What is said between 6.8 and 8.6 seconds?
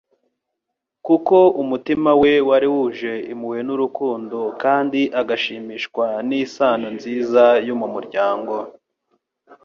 nziza yo mu muryango.